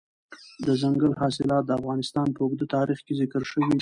دځنګل 0.65 1.13
حاصلات 1.21 1.63
د 1.65 1.71
افغانستان 1.79 2.27
په 2.35 2.39
اوږده 2.43 2.65
تاریخ 2.75 2.99
کې 3.05 3.13
ذکر 3.21 3.41
شوي 3.51 3.63
دي. 3.67 3.69